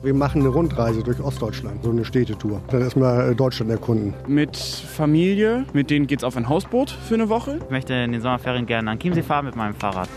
Wir 0.00 0.14
machen 0.14 0.42
eine 0.42 0.50
Rundreise 0.50 1.02
durch 1.02 1.20
Ostdeutschland, 1.20 1.82
so 1.82 1.90
eine 1.90 2.04
Städtetour. 2.04 2.62
Dann 2.70 2.82
erstmal 2.82 3.32
äh, 3.32 3.34
Deutschland 3.34 3.68
erkunden. 3.72 4.14
Mit 4.28 4.56
Familie, 4.56 5.64
mit 5.72 5.90
denen 5.90 6.06
geht's 6.06 6.22
auf 6.22 6.36
ein 6.36 6.48
Hausboot 6.48 6.90
für 6.90 7.14
eine 7.14 7.28
Woche. 7.28 7.58
Ich 7.64 7.70
möchte 7.70 7.94
in 7.94 8.12
den 8.12 8.20
Sommerferien 8.20 8.66
gerne 8.66 8.92
an 8.92 9.00
Chiemsee 9.00 9.22
fahren 9.22 9.46
mit 9.46 9.56
meinem 9.56 9.74
Fahrrad. 9.74 10.08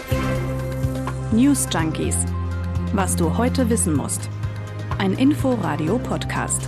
News 1.31 1.67
Junkies. 1.73 2.17
Was 2.93 3.15
du 3.15 3.37
heute 3.37 3.69
wissen 3.71 3.95
musst. 3.95 4.29
Ein 4.99 5.13
Info-Radio-Podcast. 5.13 6.67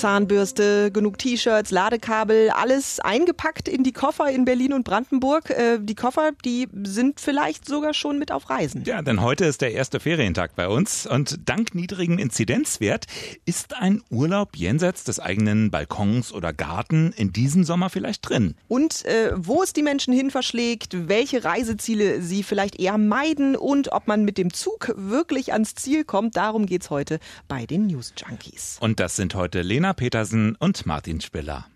Zahnbürste, 0.00 0.90
genug 0.90 1.18
T-Shirts, 1.18 1.70
Ladekabel, 1.70 2.48
alles 2.48 3.00
eingepackt 3.00 3.68
in 3.68 3.84
die 3.84 3.92
Koffer 3.92 4.30
in 4.30 4.46
Berlin 4.46 4.72
und 4.72 4.82
Brandenburg. 4.82 5.50
Äh, 5.50 5.78
die 5.78 5.94
Koffer, 5.94 6.30
die 6.42 6.68
sind 6.84 7.20
vielleicht 7.20 7.66
sogar 7.66 7.92
schon 7.92 8.18
mit 8.18 8.32
auf 8.32 8.48
Reisen. 8.48 8.82
Ja, 8.86 9.02
denn 9.02 9.20
heute 9.20 9.44
ist 9.44 9.60
der 9.60 9.72
erste 9.72 10.00
Ferientag 10.00 10.56
bei 10.56 10.68
uns 10.68 11.06
und 11.06 11.40
dank 11.44 11.74
niedrigen 11.74 12.18
Inzidenzwert 12.18 13.08
ist 13.44 13.76
ein 13.76 14.02
Urlaub 14.08 14.56
jenseits 14.56 15.04
des 15.04 15.20
eigenen 15.20 15.70
Balkons 15.70 16.32
oder 16.32 16.54
Garten 16.54 17.12
in 17.14 17.34
diesem 17.34 17.64
Sommer 17.64 17.90
vielleicht 17.90 18.26
drin. 18.26 18.54
Und 18.68 19.04
äh, 19.04 19.32
wo 19.36 19.62
es 19.62 19.74
die 19.74 19.82
Menschen 19.82 20.14
hin 20.14 20.30
verschlägt, 20.30 21.08
welche 21.08 21.44
Reiseziele 21.44 22.22
sie 22.22 22.42
vielleicht 22.42 22.80
eher 22.80 22.96
meiden 22.96 23.54
und 23.54 23.92
ob 23.92 24.08
man 24.08 24.24
mit 24.24 24.38
dem 24.38 24.54
Zug 24.54 24.94
wirklich 24.96 25.52
ans 25.52 25.74
Ziel 25.74 26.04
kommt, 26.04 26.38
darum 26.38 26.64
geht's 26.64 26.88
heute 26.88 27.20
bei 27.48 27.66
den 27.66 27.86
News 27.86 28.14
Junkies. 28.16 28.78
Und 28.80 28.98
das 28.98 29.16
sind 29.16 29.34
heute 29.34 29.60
Lena 29.60 29.89
Petersen 29.94 30.56
und 30.56 30.86
Martin 30.86 31.20
Spiller. 31.20 31.66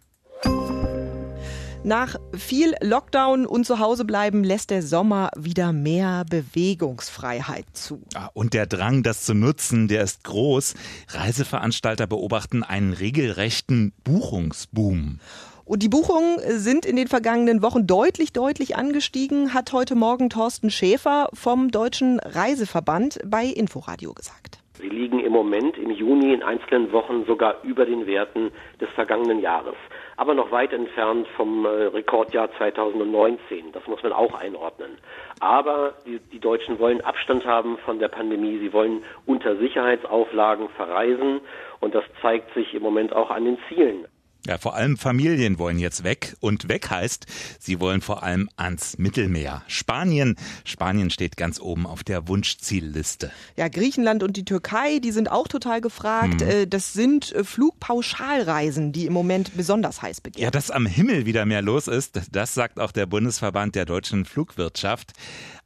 Nach 1.84 2.16
viel 2.32 2.74
Lockdown 2.80 3.44
und 3.44 3.66
zu 3.66 3.78
Hause 3.78 4.06
bleiben 4.06 4.42
lässt 4.42 4.70
der 4.70 4.82
Sommer 4.82 5.28
wieder 5.36 5.74
mehr 5.74 6.24
Bewegungsfreiheit 6.30 7.66
zu. 7.74 8.00
Und 8.32 8.54
der 8.54 8.66
Drang, 8.66 9.02
das 9.02 9.24
zu 9.24 9.34
nutzen, 9.34 9.86
der 9.86 10.02
ist 10.02 10.24
groß. 10.24 10.76
Reiseveranstalter 11.08 12.06
beobachten 12.06 12.62
einen 12.62 12.94
regelrechten 12.94 13.92
Buchungsboom. 14.02 15.20
Und 15.66 15.82
die 15.82 15.90
Buchungen 15.90 16.38
sind 16.58 16.86
in 16.86 16.96
den 16.96 17.08
vergangenen 17.08 17.60
Wochen 17.60 17.86
deutlich, 17.86 18.32
deutlich 18.32 18.76
angestiegen, 18.76 19.52
hat 19.52 19.74
heute 19.74 19.94
Morgen 19.94 20.30
Thorsten 20.30 20.70
Schäfer 20.70 21.28
vom 21.34 21.70
Deutschen 21.70 22.18
Reiseverband 22.18 23.18
bei 23.26 23.44
Inforadio 23.44 24.14
gesagt. 24.14 24.63
Sie 24.84 24.90
liegen 24.90 25.18
im 25.20 25.32
Moment 25.32 25.78
im 25.78 25.90
Juni 25.90 26.34
in 26.34 26.42
einzelnen 26.42 26.92
Wochen 26.92 27.24
sogar 27.24 27.56
über 27.62 27.86
den 27.86 28.06
Werten 28.06 28.52
des 28.82 28.90
vergangenen 28.90 29.40
Jahres, 29.40 29.76
aber 30.18 30.34
noch 30.34 30.50
weit 30.50 30.74
entfernt 30.74 31.26
vom 31.38 31.64
äh, 31.64 31.68
Rekordjahr 31.68 32.50
2019. 32.58 33.72
Das 33.72 33.86
muss 33.86 34.02
man 34.02 34.12
auch 34.12 34.34
einordnen. 34.34 34.98
Aber 35.40 35.94
die, 36.04 36.18
die 36.18 36.38
Deutschen 36.38 36.78
wollen 36.78 37.00
Abstand 37.00 37.46
haben 37.46 37.78
von 37.78 37.98
der 37.98 38.08
Pandemie. 38.08 38.58
Sie 38.58 38.74
wollen 38.74 39.02
unter 39.24 39.56
Sicherheitsauflagen 39.56 40.68
verreisen 40.76 41.40
und 41.80 41.94
das 41.94 42.04
zeigt 42.20 42.52
sich 42.52 42.74
im 42.74 42.82
Moment 42.82 43.14
auch 43.14 43.30
an 43.30 43.46
den 43.46 43.56
Zielen. 43.70 44.04
Ja, 44.46 44.58
vor 44.58 44.74
allem 44.74 44.98
Familien 44.98 45.58
wollen 45.58 45.78
jetzt 45.78 46.04
weg 46.04 46.36
und 46.40 46.68
weg 46.68 46.90
heißt, 46.90 47.26
sie 47.58 47.80
wollen 47.80 48.02
vor 48.02 48.22
allem 48.22 48.50
ans 48.56 48.98
Mittelmeer. 48.98 49.62
Spanien, 49.68 50.36
Spanien 50.64 51.08
steht 51.08 51.38
ganz 51.38 51.58
oben 51.58 51.86
auf 51.86 52.04
der 52.04 52.28
Wunschzielliste. 52.28 53.32
Ja, 53.56 53.68
Griechenland 53.68 54.22
und 54.22 54.36
die 54.36 54.44
Türkei, 54.44 54.98
die 54.98 55.12
sind 55.12 55.30
auch 55.30 55.48
total 55.48 55.80
gefragt. 55.80 56.42
Hm. 56.42 56.68
Das 56.68 56.92
sind 56.92 57.32
äh, 57.32 57.42
Flugpauschalreisen, 57.42 58.92
die 58.92 59.06
im 59.06 59.14
Moment 59.14 59.56
besonders 59.56 60.02
heiß 60.02 60.20
begehren. 60.20 60.44
Ja, 60.44 60.50
dass 60.50 60.70
am 60.70 60.84
Himmel 60.84 61.24
wieder 61.24 61.46
mehr 61.46 61.62
los 61.62 61.88
ist, 61.88 62.20
das 62.30 62.52
sagt 62.52 62.78
auch 62.78 62.92
der 62.92 63.06
Bundesverband 63.06 63.74
der 63.74 63.86
deutschen 63.86 64.26
Flugwirtschaft. 64.26 65.12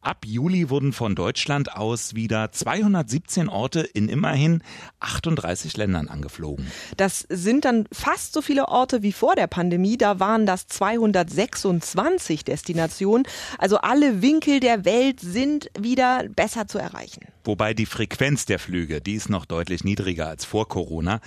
Ab 0.01 0.25
Juli 0.25 0.71
wurden 0.71 0.93
von 0.93 1.17
Deutschland 1.17 1.73
aus 1.73 2.15
wieder 2.15 2.53
217 2.53 3.49
Orte 3.49 3.81
in 3.81 4.09
immerhin 4.09 4.63
38 5.01 5.77
Ländern 5.77 6.09
angeflogen. 6.09 6.71
Das 6.97 7.27
sind 7.29 7.65
dann 7.65 7.87
fast 7.91 8.33
so 8.33 8.41
viele 8.41 8.69
Orte 8.69 9.03
wie 9.03 9.13
vor 9.13 9.35
der 9.35 9.49
Pandemie. 9.49 9.97
Da 9.99 10.21
waren 10.21 10.47
das 10.47 10.69
226 10.69 12.45
Destinationen. 12.45 13.27
Also 13.59 13.79
alle 13.79 14.23
Winkel 14.23 14.61
der 14.61 14.85
Welt 14.85 15.19
sind 15.19 15.69
wieder 15.79 16.25
besser 16.29 16.69
zu 16.69 16.79
erreichen. 16.79 17.27
Wobei 17.45 17.75
die 17.75 17.87
Frequenz 17.87 18.47
der 18.47 18.61
Flüge, 18.61 19.01
die 19.01 19.15
ist 19.15 19.31
noch 19.31 19.47
deutlich 19.47 19.83
niedriger 19.83 20.29
als 20.29 20.45
vor 20.45 20.69
Corona. 20.69 21.21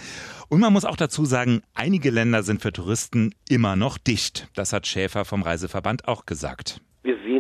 Und 0.48 0.62
man 0.62 0.72
muss 0.72 0.86
auch 0.86 0.96
dazu 0.96 1.26
sagen, 1.26 1.62
einige 1.74 2.10
Länder 2.10 2.44
sind 2.44 2.62
für 2.62 2.72
Touristen 2.72 3.36
immer 3.50 3.76
noch 3.76 3.98
dicht. 3.98 4.48
Das 4.56 4.72
hat 4.72 4.88
Schäfer 4.88 5.26
vom 5.26 5.42
Reiseverband 5.42 6.08
auch 6.08 6.26
gesagt. 6.26 6.82
Wir 7.04 7.18
sehen 7.24 7.31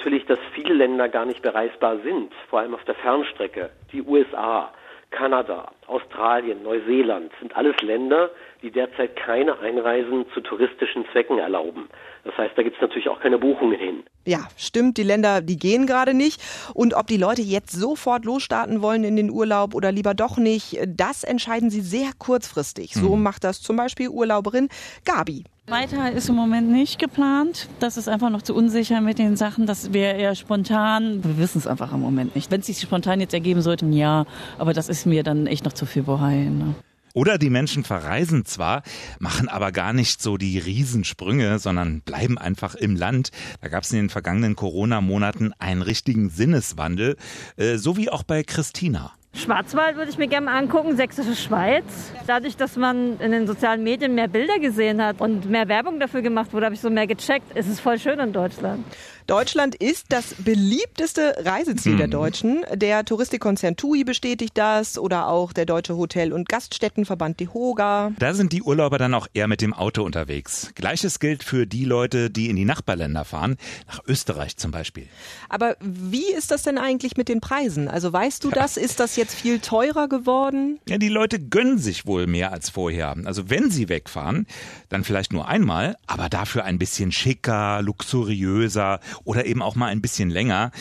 natürlich, 0.00 0.24
dass 0.24 0.38
viele 0.54 0.72
Länder 0.72 1.10
gar 1.10 1.26
nicht 1.26 1.42
bereisbar 1.42 1.98
sind, 1.98 2.32
vor 2.48 2.60
allem 2.60 2.72
auf 2.72 2.82
der 2.84 2.94
Fernstrecke. 2.94 3.68
Die 3.92 4.00
USA, 4.00 4.72
Kanada, 5.10 5.72
Australien, 5.88 6.62
Neuseeland 6.62 7.30
sind 7.38 7.54
alles 7.54 7.78
Länder, 7.82 8.30
die 8.62 8.70
derzeit 8.70 9.14
keine 9.16 9.58
Einreisen 9.58 10.24
zu 10.32 10.40
touristischen 10.40 11.04
Zwecken 11.12 11.38
erlauben. 11.38 11.90
Das 12.24 12.36
heißt, 12.36 12.52
da 12.56 12.62
gibt 12.62 12.76
es 12.76 12.82
natürlich 12.82 13.08
auch 13.08 13.20
keine 13.20 13.38
Buchungen 13.38 13.78
hin. 13.78 14.02
Ja, 14.26 14.48
stimmt, 14.56 14.98
die 14.98 15.02
Länder, 15.02 15.40
die 15.40 15.56
gehen 15.56 15.86
gerade 15.86 16.12
nicht. 16.12 16.42
Und 16.74 16.94
ob 16.94 17.06
die 17.06 17.16
Leute 17.16 17.42
jetzt 17.42 17.72
sofort 17.72 18.24
losstarten 18.24 18.82
wollen 18.82 19.04
in 19.04 19.16
den 19.16 19.30
Urlaub 19.30 19.74
oder 19.74 19.90
lieber 19.92 20.14
doch 20.14 20.36
nicht, 20.36 20.78
das 20.86 21.24
entscheiden 21.24 21.70
sie 21.70 21.80
sehr 21.80 22.10
kurzfristig. 22.18 22.92
So 22.94 23.16
mhm. 23.16 23.22
macht 23.22 23.44
das 23.44 23.62
zum 23.62 23.76
Beispiel 23.76 24.08
Urlauberin 24.08 24.68
Gabi. 25.04 25.44
Weiter 25.70 26.10
ist 26.10 26.28
im 26.28 26.34
Moment 26.34 26.70
nicht 26.70 26.98
geplant. 26.98 27.68
Das 27.78 27.96
ist 27.96 28.08
einfach 28.08 28.28
noch 28.28 28.42
zu 28.42 28.54
unsicher 28.54 29.00
mit 29.00 29.18
den 29.18 29.36
Sachen. 29.36 29.66
Das 29.66 29.92
wäre 29.92 30.18
eher 30.18 30.34
spontan. 30.34 31.22
Wir 31.22 31.38
wissen 31.38 31.58
es 31.58 31.66
einfach 31.66 31.92
im 31.92 32.00
Moment 32.00 32.34
nicht. 32.34 32.50
Wenn 32.50 32.60
es 32.60 32.66
sich 32.66 32.80
spontan 32.80 33.20
jetzt 33.20 33.34
ergeben 33.34 33.62
sollte, 33.62 33.86
ja. 33.86 34.26
Aber 34.58 34.72
das 34.72 34.88
ist 34.88 35.06
mir 35.06 35.22
dann 35.22 35.46
echt 35.46 35.64
noch 35.64 35.72
zu 35.72 35.86
viel 35.86 36.02
Bohai. 36.02 36.48
Ne? 36.50 36.74
Oder 37.14 37.38
die 37.38 37.50
Menschen 37.50 37.84
verreisen 37.84 38.44
zwar, 38.44 38.82
machen 39.18 39.48
aber 39.48 39.72
gar 39.72 39.92
nicht 39.92 40.22
so 40.22 40.36
die 40.36 40.58
Riesensprünge, 40.58 41.58
sondern 41.58 42.02
bleiben 42.02 42.38
einfach 42.38 42.74
im 42.74 42.96
Land. 42.96 43.30
Da 43.60 43.68
gab 43.68 43.82
es 43.82 43.90
in 43.92 43.98
den 43.98 44.10
vergangenen 44.10 44.56
Corona-Monaten 44.56 45.52
einen 45.58 45.82
richtigen 45.82 46.30
Sinneswandel, 46.30 47.16
äh, 47.56 47.76
so 47.76 47.96
wie 47.96 48.10
auch 48.10 48.22
bei 48.22 48.42
Christina. 48.42 49.12
Schwarzwald 49.32 49.96
würde 49.96 50.10
ich 50.10 50.18
mir 50.18 50.26
gerne 50.26 50.46
mal 50.46 50.58
angucken, 50.58 50.96
Sächsische 50.96 51.36
Schweiz. 51.36 51.84
Dadurch, 52.26 52.56
dass 52.56 52.76
man 52.76 53.20
in 53.20 53.30
den 53.30 53.46
sozialen 53.46 53.84
Medien 53.84 54.14
mehr 54.14 54.26
Bilder 54.26 54.58
gesehen 54.58 55.00
hat 55.02 55.20
und 55.20 55.48
mehr 55.48 55.68
Werbung 55.68 56.00
dafür 56.00 56.20
gemacht 56.20 56.52
wurde, 56.52 56.66
habe 56.66 56.74
ich 56.74 56.80
so 56.80 56.90
mehr 56.90 57.06
gecheckt. 57.06 57.46
Es 57.54 57.68
ist 57.68 57.80
voll 57.80 57.98
schön 57.98 58.18
in 58.18 58.32
Deutschland. 58.32 58.84
Deutschland 59.30 59.76
ist 59.76 60.06
das 60.08 60.34
beliebteste 60.38 61.36
Reiseziel 61.38 61.92
hm. 61.92 61.98
der 61.98 62.08
Deutschen. 62.08 62.64
Der 62.74 63.04
Touristikkonzern 63.04 63.76
TUI 63.76 64.02
bestätigt 64.02 64.58
das 64.58 64.98
oder 64.98 65.28
auch 65.28 65.52
der 65.52 65.66
Deutsche 65.66 65.96
Hotel- 65.96 66.32
und 66.32 66.48
Gaststättenverband 66.48 67.38
DEHOGA. 67.38 68.10
Da 68.18 68.34
sind 68.34 68.52
die 68.52 68.62
Urlauber 68.62 68.98
dann 68.98 69.14
auch 69.14 69.28
eher 69.32 69.46
mit 69.46 69.60
dem 69.60 69.72
Auto 69.72 70.02
unterwegs. 70.02 70.72
Gleiches 70.74 71.20
gilt 71.20 71.44
für 71.44 71.68
die 71.68 71.84
Leute, 71.84 72.28
die 72.28 72.50
in 72.50 72.56
die 72.56 72.64
Nachbarländer 72.64 73.24
fahren, 73.24 73.56
nach 73.86 74.00
Österreich 74.04 74.56
zum 74.56 74.72
Beispiel. 74.72 75.06
Aber 75.48 75.76
wie 75.80 76.32
ist 76.32 76.50
das 76.50 76.64
denn 76.64 76.76
eigentlich 76.76 77.16
mit 77.16 77.28
den 77.28 77.40
Preisen? 77.40 77.86
Also 77.86 78.12
weißt 78.12 78.42
du 78.42 78.48
ja. 78.48 78.56
das? 78.56 78.76
Ist 78.76 78.98
das 78.98 79.14
jetzt 79.20 79.34
viel 79.34 79.60
teurer 79.60 80.08
geworden? 80.08 80.80
Ja, 80.88 80.98
die 80.98 81.08
Leute 81.08 81.38
gönnen 81.38 81.78
sich 81.78 82.06
wohl 82.06 82.26
mehr 82.26 82.52
als 82.52 82.70
vorher. 82.70 83.14
Also 83.24 83.50
wenn 83.50 83.70
sie 83.70 83.88
wegfahren, 83.88 84.46
dann 84.88 85.04
vielleicht 85.04 85.32
nur 85.32 85.46
einmal, 85.46 85.96
aber 86.06 86.28
dafür 86.28 86.64
ein 86.64 86.78
bisschen 86.78 87.12
schicker, 87.12 87.82
luxuriöser 87.82 89.00
oder 89.24 89.44
eben 89.44 89.62
auch 89.62 89.76
mal 89.76 89.88
ein 89.88 90.00
bisschen 90.00 90.30
länger. 90.30 90.72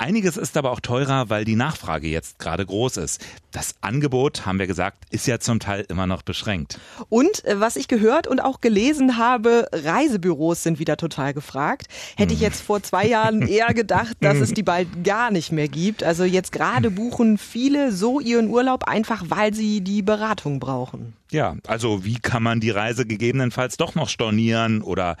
Einiges 0.00 0.36
ist 0.36 0.56
aber 0.56 0.70
auch 0.70 0.78
teurer, 0.78 1.28
weil 1.28 1.44
die 1.44 1.56
Nachfrage 1.56 2.06
jetzt 2.06 2.38
gerade 2.38 2.64
groß 2.64 2.98
ist. 2.98 3.20
Das 3.50 3.74
Angebot, 3.80 4.46
haben 4.46 4.60
wir 4.60 4.68
gesagt, 4.68 5.04
ist 5.10 5.26
ja 5.26 5.40
zum 5.40 5.58
Teil 5.58 5.84
immer 5.88 6.06
noch 6.06 6.22
beschränkt. 6.22 6.78
Und 7.08 7.44
äh, 7.44 7.58
was 7.58 7.74
ich 7.74 7.88
gehört 7.88 8.28
und 8.28 8.38
auch 8.38 8.60
gelesen 8.60 9.18
habe, 9.18 9.66
Reisebüros 9.72 10.62
sind 10.62 10.78
wieder 10.78 10.96
total 10.96 11.34
gefragt. 11.34 11.88
Hätte 12.16 12.32
ich 12.32 12.38
hm. 12.38 12.46
jetzt 12.46 12.62
vor 12.62 12.80
zwei 12.80 13.08
Jahren 13.08 13.42
eher 13.48 13.74
gedacht, 13.74 14.16
dass 14.20 14.38
es 14.38 14.54
die 14.54 14.62
bald 14.62 15.02
gar 15.02 15.32
nicht 15.32 15.50
mehr 15.50 15.66
gibt. 15.66 16.04
Also 16.04 16.22
jetzt 16.22 16.52
gerade 16.52 16.92
buchen 16.92 17.36
viele 17.36 17.90
so 17.90 18.20
ihren 18.20 18.48
Urlaub 18.50 18.84
einfach, 18.84 19.24
weil 19.26 19.52
sie 19.52 19.80
die 19.80 20.02
Beratung 20.02 20.60
brauchen. 20.60 21.17
Ja, 21.30 21.56
also 21.66 22.04
wie 22.04 22.18
kann 22.18 22.42
man 22.42 22.58
die 22.58 22.70
Reise 22.70 23.04
gegebenenfalls 23.04 23.76
doch 23.76 23.94
noch 23.94 24.08
stornieren 24.08 24.80
oder 24.80 25.16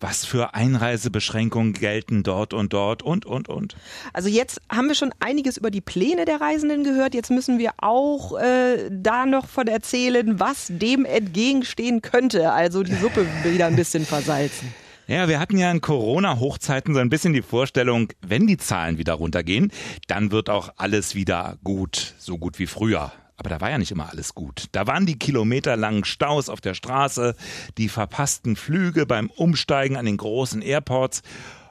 was 0.00 0.24
für 0.24 0.54
Einreisebeschränkungen 0.54 1.74
gelten 1.74 2.22
dort 2.22 2.54
und 2.54 2.72
dort 2.72 3.02
und, 3.02 3.26
und, 3.26 3.48
und. 3.48 3.76
Also 4.14 4.30
jetzt 4.30 4.62
haben 4.72 4.88
wir 4.88 4.94
schon 4.94 5.12
einiges 5.20 5.58
über 5.58 5.70
die 5.70 5.82
Pläne 5.82 6.24
der 6.24 6.40
Reisenden 6.40 6.82
gehört. 6.82 7.14
Jetzt 7.14 7.30
müssen 7.30 7.58
wir 7.58 7.72
auch 7.76 8.38
äh, 8.38 8.88
da 8.90 9.26
noch 9.26 9.48
von 9.48 9.66
erzählen, 9.66 10.40
was 10.40 10.68
dem 10.70 11.04
entgegenstehen 11.04 12.00
könnte. 12.00 12.52
Also 12.52 12.82
die 12.82 12.94
Suppe 12.94 13.26
wieder 13.44 13.66
ein 13.66 13.76
bisschen 13.76 14.06
versalzen. 14.06 14.72
Ja, 15.08 15.28
wir 15.28 15.40
hatten 15.40 15.58
ja 15.58 15.70
in 15.70 15.80
Corona-Hochzeiten 15.80 16.94
so 16.94 17.00
ein 17.00 17.10
bisschen 17.10 17.32
die 17.32 17.42
Vorstellung, 17.42 18.12
wenn 18.22 18.46
die 18.46 18.58
Zahlen 18.58 18.96
wieder 18.96 19.14
runtergehen, 19.14 19.72
dann 20.06 20.30
wird 20.30 20.48
auch 20.48 20.72
alles 20.76 21.16
wieder 21.16 21.58
gut, 21.64 22.14
so 22.18 22.38
gut 22.38 22.60
wie 22.60 22.66
früher. 22.66 23.12
Aber 23.40 23.48
da 23.48 23.62
war 23.62 23.70
ja 23.70 23.78
nicht 23.78 23.90
immer 23.90 24.10
alles 24.10 24.34
gut. 24.34 24.66
Da 24.72 24.86
waren 24.86 25.06
die 25.06 25.18
kilometerlangen 25.18 26.04
Staus 26.04 26.50
auf 26.50 26.60
der 26.60 26.74
Straße, 26.74 27.34
die 27.78 27.88
verpassten 27.88 28.54
Flüge 28.54 29.06
beim 29.06 29.30
Umsteigen 29.30 29.96
an 29.96 30.04
den 30.04 30.18
großen 30.18 30.60
Airports. 30.60 31.22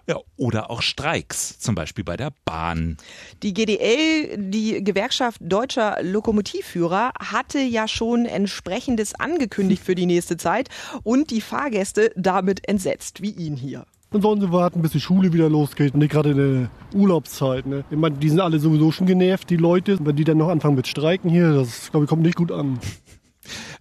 Ja, 0.08 0.16
oder 0.36 0.72
auch 0.72 0.82
Streiks, 0.82 1.60
zum 1.60 1.76
Beispiel 1.76 2.04
bei 2.04 2.18
der 2.18 2.32
Bahn. 2.44 2.98
Die 3.44 3.54
GDL, 3.54 4.36
die 4.50 4.84
Gewerkschaft 4.84 5.40
deutscher 5.44 6.02
Lokomotivführer, 6.02 7.12
hatte 7.20 7.60
ja 7.60 7.88
schon 7.88 8.26
entsprechendes 8.26 9.14
angekündigt 9.14 9.84
für 9.84 9.94
die 9.94 10.08
nächste 10.08 10.38
Zeit 10.38 10.70
und 11.04 11.30
die 11.30 11.42
Fahrgäste 11.42 12.12
damit 12.16 12.68
entsetzt, 12.68 13.22
wie 13.22 13.30
ihn 13.30 13.56
hier. 13.56 13.86
Dann 14.12 14.24
sollen 14.24 14.42
sie 14.42 14.52
warten, 14.52 14.82
bis 14.82 14.92
die 14.92 15.00
Schule 15.00 15.34
wieder 15.34 15.50
losgeht, 15.50 15.96
nicht 15.96 16.12
gerade 16.12 16.32
in 16.32 16.38
der 16.38 17.00
Urlaubszeit. 17.00 17.68
Ne? 17.68 17.84
Ich 17.92 17.98
meine, 17.98 18.18
die 18.18 18.30
sind 18.30 18.40
alle 18.40 18.58
sowieso 18.58 18.92
schon 18.92 19.06
genervt, 19.06 19.50
die 19.52 19.58
Leute. 19.58 20.00
Wenn 20.02 20.16
die 20.16 20.24
dann 20.24 20.38
noch 20.38 20.50
anfangen 20.50 20.76
mit 20.76 20.88
Streiken 20.88 21.30
hier, 21.30 21.54
das 21.54 21.92
glaube 21.92 22.06
ich 22.06 22.10
kommt 22.10 22.24
nicht 22.24 22.36
gut 22.36 22.52
an. 22.52 22.80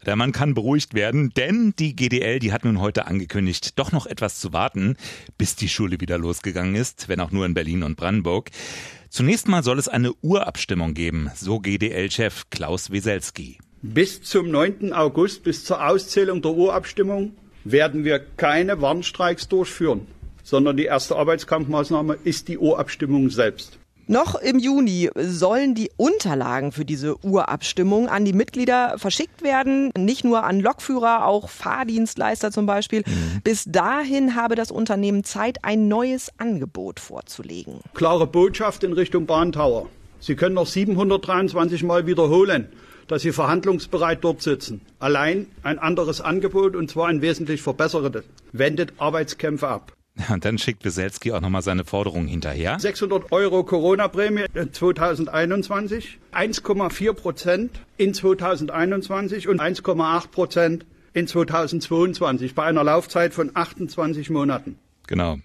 Der 0.06 0.16
Mann 0.16 0.32
kann 0.32 0.54
beruhigt 0.54 0.94
werden, 0.94 1.30
denn 1.36 1.75
die 1.78 1.94
GDL, 1.94 2.38
die 2.38 2.52
hat 2.52 2.64
nun 2.64 2.80
heute 2.80 3.06
angekündigt, 3.06 3.78
doch 3.78 3.92
noch 3.92 4.06
etwas 4.06 4.38
zu 4.38 4.52
warten, 4.54 4.96
bis 5.36 5.56
die 5.56 5.69
Schule 5.69 6.00
wieder 6.00 6.16
losgegangen 6.16 6.76
ist, 6.76 7.08
wenn 7.08 7.20
auch 7.20 7.32
nur 7.32 7.44
in 7.44 7.52
Berlin 7.52 7.82
und 7.82 7.96
Brandenburg. 7.96 8.50
Zunächst 9.10 9.48
mal 9.48 9.62
soll 9.62 9.78
es 9.78 9.88
eine 9.88 10.12
Urabstimmung 10.22 10.94
geben, 10.94 11.31
so 11.34 11.58
GDL-Chef 11.58 12.44
Klaus 12.48 12.90
Weselski. 12.90 13.58
Bis 13.82 14.22
zum 14.22 14.50
9. 14.50 14.92
August, 14.92 15.42
bis 15.42 15.64
zur 15.64 15.86
Auszählung 15.86 16.40
der 16.40 16.52
Urabstimmung, 16.52 17.32
werden 17.64 18.04
wir 18.04 18.19
keine 18.19 18.81
Warnstreiks 18.81 19.48
durchführen, 19.48 20.06
sondern 20.48 20.78
die 20.78 20.86
erste 20.86 21.14
Arbeitskampfmaßnahme 21.16 22.16
ist 22.24 22.48
die 22.48 22.56
Urabstimmung 22.56 23.28
selbst. 23.28 23.78
Noch 24.06 24.34
im 24.36 24.58
Juni 24.58 25.10
sollen 25.14 25.74
die 25.74 25.90
Unterlagen 25.98 26.72
für 26.72 26.86
diese 26.86 27.22
Urabstimmung 27.22 28.08
an 28.08 28.24
die 28.24 28.32
Mitglieder 28.32 28.94
verschickt 28.96 29.42
werden. 29.42 29.90
Nicht 29.98 30.24
nur 30.24 30.44
an 30.44 30.60
Lokführer, 30.60 31.26
auch 31.26 31.50
Fahrdienstleister 31.50 32.50
zum 32.50 32.64
Beispiel. 32.64 33.02
Mhm. 33.06 33.42
Bis 33.44 33.64
dahin 33.66 34.34
habe 34.34 34.54
das 34.54 34.70
Unternehmen 34.70 35.24
Zeit, 35.24 35.58
ein 35.62 35.88
neues 35.88 36.30
Angebot 36.38 36.98
vorzulegen. 36.98 37.80
Klare 37.92 38.26
Botschaft 38.26 38.82
in 38.82 38.94
Richtung 38.94 39.26
Bahntower. 39.26 39.88
Sie 40.20 40.34
können 40.34 40.54
noch 40.54 40.66
723 40.66 41.82
Mal 41.82 42.06
wiederholen, 42.06 42.68
dass 43.08 43.20
Sie 43.20 43.32
verhandlungsbereit 43.32 44.24
dort 44.24 44.40
sitzen. 44.40 44.80
Allein 44.98 45.48
ein 45.62 45.78
anderes 45.78 46.22
Angebot, 46.22 46.74
und 46.74 46.90
zwar 46.90 47.08
ein 47.08 47.20
wesentlich 47.20 47.60
verbessertes, 47.60 48.24
wendet 48.52 48.94
Arbeitskämpfe 48.96 49.68
ab. 49.68 49.92
Und 50.32 50.44
dann 50.44 50.59
schickt 50.59 50.85
Weselski 50.85 51.32
auch 51.32 51.41
nochmal 51.41 51.62
seine 51.62 51.85
Forderung 51.85 52.26
hinterher. 52.26 52.79
600 52.79 53.32
Euro 53.32 53.65
Corona-Prämie 53.65 54.47
2021, 54.73 56.19
1,4 56.32 57.12
Prozent 57.12 57.81
in 57.97 58.15
2021 58.15 59.49
und 59.49 59.61
1,8 59.61 60.29
Prozent 60.29 60.87
in 61.12 61.26
2022 61.26 62.55
bei 62.55 62.65
einer 62.65 62.85
Laufzeit 62.85 63.35
von 63.35 63.50
28 63.55 64.31
Monaten. 64.31 64.79
Genau. 65.08 65.38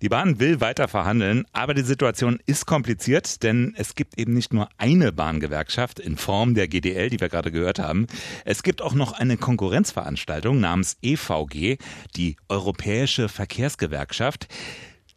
Die 0.00 0.08
Bahn 0.08 0.38
will 0.38 0.60
weiter 0.60 0.86
verhandeln, 0.86 1.44
aber 1.52 1.74
die 1.74 1.82
Situation 1.82 2.38
ist 2.46 2.66
kompliziert, 2.66 3.42
denn 3.42 3.74
es 3.76 3.96
gibt 3.96 4.16
eben 4.16 4.32
nicht 4.32 4.54
nur 4.54 4.68
eine 4.78 5.12
Bahngewerkschaft 5.12 5.98
in 5.98 6.16
Form 6.16 6.54
der 6.54 6.68
GDL, 6.68 7.10
die 7.10 7.20
wir 7.20 7.28
gerade 7.28 7.50
gehört 7.50 7.80
haben. 7.80 8.06
Es 8.44 8.62
gibt 8.62 8.80
auch 8.80 8.94
noch 8.94 9.12
eine 9.12 9.36
Konkurrenzveranstaltung 9.36 10.60
namens 10.60 10.96
EVG, 11.02 11.78
die 12.14 12.36
Europäische 12.48 13.28
Verkehrsgewerkschaft. 13.28 14.46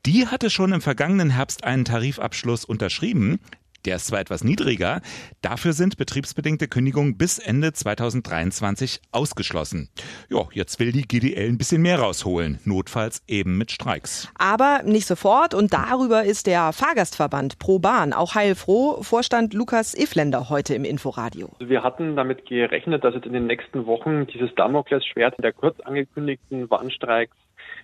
Die 0.08 0.26
hatte 0.26 0.50
schon 0.50 0.74
im 0.74 0.82
vergangenen 0.82 1.30
Herbst 1.30 1.64
einen 1.64 1.86
Tarifabschluss 1.86 2.66
unterschrieben. 2.66 3.40
Der 3.86 3.96
ist 3.96 4.08
zwar 4.08 4.20
etwas 4.20 4.44
niedriger, 4.44 5.02
dafür 5.42 5.74
sind 5.74 5.98
betriebsbedingte 5.98 6.68
Kündigungen 6.68 7.18
bis 7.18 7.40
Ende 7.40 7.74
2023 7.74 9.02
ausgeschlossen. 9.12 9.90
Ja, 10.30 10.48
jetzt 10.54 10.80
will 10.80 10.92
die 10.92 11.08
GDL 11.08 11.50
ein 11.50 11.58
bisschen 11.58 11.82
mehr 11.82 12.00
rausholen, 12.00 12.60
notfalls 12.64 13.24
eben 13.28 13.58
mit 13.58 13.72
Streiks. 13.72 14.32
Aber 14.38 14.84
nicht 14.84 15.08
sofort 15.08 15.54
und 15.54 15.74
darüber 15.74 16.24
ist 16.24 16.46
der 16.46 16.74
Fahrgastverband 16.74 17.58
Pro 17.58 17.80
Bahn 17.80 18.14
auch 18.14 18.36
heilfroh. 18.36 19.02
Vorstand 19.02 19.54
Lukas 19.54 19.96
Ifländer 19.98 20.50
heute 20.50 20.76
im 20.76 20.86
Inforadio. 20.86 21.50
Wir 21.60 21.84
hatten 21.84 22.16
damit 22.16 22.46
gerechnet, 22.46 23.04
dass 23.04 23.16
jetzt 23.16 23.26
in 23.26 23.34
den 23.34 23.48
nächsten 23.48 23.88
Wochen 23.88 24.28
dieses 24.28 24.54
Damoklesschwert 24.56 25.36
der 25.44 25.54
kurz 25.54 25.80
angekündigten 25.80 26.70
Warnstreiks 26.70 27.36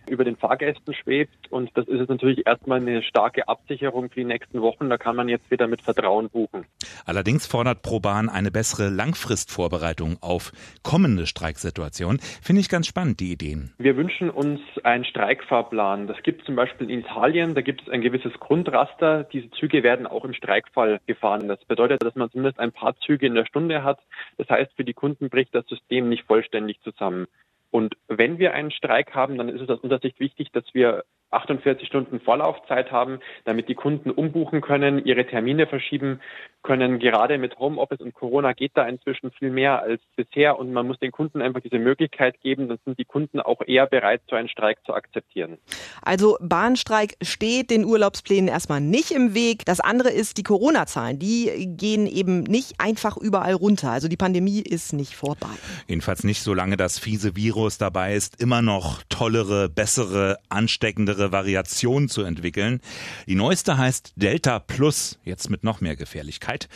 über 0.09 0.23
den 0.23 0.35
Fahrgästen 0.35 0.93
schwebt. 0.93 1.51
Und 1.51 1.71
das 1.75 1.87
ist 1.87 1.99
jetzt 1.99 2.09
natürlich 2.09 2.45
erstmal 2.45 2.79
eine 2.79 3.03
starke 3.03 3.47
Absicherung 3.47 4.09
für 4.09 4.21
die 4.21 4.25
nächsten 4.25 4.61
Wochen. 4.61 4.89
Da 4.89 4.97
kann 4.97 5.15
man 5.15 5.29
jetzt 5.29 5.49
wieder 5.51 5.67
mit 5.67 5.81
Vertrauen 5.81 6.29
buchen. 6.29 6.65
Allerdings 7.05 7.47
fordert 7.47 7.81
ProBahn 7.81 8.29
eine 8.29 8.51
bessere 8.51 8.89
Langfristvorbereitung 8.89 10.17
auf 10.21 10.51
kommende 10.83 11.27
Streiksituationen. 11.27 12.19
Finde 12.41 12.61
ich 12.61 12.69
ganz 12.69 12.87
spannend, 12.87 13.19
die 13.19 13.31
Ideen. 13.31 13.73
Wir 13.77 13.95
wünschen 13.97 14.29
uns 14.29 14.61
einen 14.83 15.05
Streikfahrplan. 15.05 16.07
Das 16.07 16.21
gibt 16.23 16.41
es 16.41 16.45
zum 16.45 16.55
Beispiel 16.55 16.89
in 16.89 16.99
Italien. 16.99 17.55
Da 17.55 17.61
gibt 17.61 17.81
es 17.81 17.89
ein 17.89 18.01
gewisses 18.01 18.33
Grundraster. 18.39 19.23
Diese 19.23 19.49
Züge 19.51 19.83
werden 19.83 20.07
auch 20.07 20.25
im 20.25 20.33
Streikfall 20.33 20.99
gefahren. 21.07 21.47
Das 21.47 21.63
bedeutet, 21.65 22.03
dass 22.03 22.15
man 22.15 22.29
zumindest 22.31 22.59
ein 22.59 22.71
paar 22.71 22.95
Züge 22.97 23.25
in 23.25 23.35
der 23.35 23.45
Stunde 23.45 23.83
hat. 23.83 23.99
Das 24.37 24.49
heißt, 24.49 24.71
für 24.75 24.83
die 24.83 24.93
Kunden 24.93 25.29
bricht 25.29 25.53
das 25.53 25.65
System 25.67 26.09
nicht 26.09 26.25
vollständig 26.25 26.79
zusammen. 26.81 27.27
Und 27.69 27.95
wenn 28.07 28.37
wir 28.37 28.53
einen 28.53 28.71
Streik 28.71 29.13
haben, 29.13 29.37
dann 29.37 29.49
ist 29.49 29.61
es 29.61 29.69
aus 29.69 29.79
unserer 29.79 29.99
Sicht 29.99 30.19
wichtig, 30.19 30.51
dass 30.51 30.65
wir 30.73 31.03
48 31.31 31.87
Stunden 31.87 32.19
Vorlaufzeit 32.19 32.91
haben, 32.91 33.19
damit 33.43 33.67
die 33.67 33.75
Kunden 33.75 34.11
umbuchen 34.11 34.61
können, 34.61 35.03
ihre 35.03 35.25
Termine 35.25 35.67
verschieben 35.67 36.21
können. 36.63 36.99
Gerade 36.99 37.37
mit 37.37 37.59
Homeoffice 37.59 38.01
und 38.01 38.13
Corona 38.13 38.53
geht 38.53 38.71
da 38.75 38.87
inzwischen 38.87 39.31
viel 39.31 39.49
mehr 39.49 39.81
als 39.81 40.01
bisher 40.15 40.57
und 40.57 40.71
man 40.71 40.87
muss 40.87 40.99
den 40.99 41.11
Kunden 41.11 41.41
einfach 41.41 41.61
diese 41.61 41.79
Möglichkeit 41.79 42.39
geben, 42.41 42.69
dann 42.69 42.79
sind 42.85 42.97
die 42.97 43.05
Kunden 43.05 43.39
auch 43.39 43.61
eher 43.65 43.87
bereit, 43.87 44.21
so 44.29 44.35
einen 44.35 44.49
Streik 44.49 44.79
zu 44.85 44.93
akzeptieren. 44.93 45.57
Also 46.01 46.37
Bahnstreik 46.41 47.15
steht 47.21 47.71
den 47.71 47.83
Urlaubsplänen 47.83 48.47
erstmal 48.47 48.81
nicht 48.81 49.11
im 49.11 49.33
Weg. 49.33 49.65
Das 49.65 49.79
andere 49.79 50.09
ist 50.09 50.37
die 50.37 50.43
Corona-Zahlen. 50.43 51.19
Die 51.19 51.75
gehen 51.77 52.07
eben 52.07 52.43
nicht 52.43 52.75
einfach 52.79 53.17
überall 53.17 53.53
runter. 53.53 53.91
Also 53.91 54.07
die 54.07 54.17
Pandemie 54.17 54.61
ist 54.61 54.93
nicht 54.93 55.15
vorbei. 55.15 55.47
Jedenfalls 55.87 56.23
nicht, 56.23 56.41
solange 56.41 56.77
das 56.77 56.99
fiese 56.99 57.35
Virus 57.35 57.77
dabei 57.77 58.13
ist, 58.13 58.41
immer 58.41 58.61
noch 58.61 59.03
tollere, 59.09 59.69
bessere, 59.69 60.37
ansteckendere 60.49 61.16
weitere 61.17 61.31
Variationen 61.31 62.09
zu 62.09 62.21
entwickeln. 62.21 62.79
Die 63.25 63.35
neueste 63.35 63.77
heißt 63.77 64.13
Delta 64.15 64.59
Plus, 64.59 65.17
jetzt 65.23 65.49
mit 65.49 65.63
noch 65.63 65.81
mehr 65.81 65.95
Gefährlichkeit. 65.95 66.69